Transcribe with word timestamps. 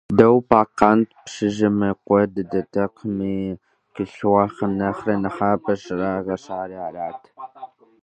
Дау 0.17 0.37
Пакъ 0.49 0.71
къант, 0.77 1.09
пщыжьым 1.23 1.77
и 1.89 1.93
къуэ 2.05 2.21
дыдэтэкъыми, 2.33 3.35
къилъхуахэм 3.93 4.71
нэхърэ 4.79 5.15
нэхъапэ 5.23 5.73
щӏрагъэщари 5.81 6.77
арат. 6.87 7.21